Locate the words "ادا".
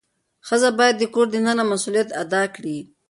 2.23-2.43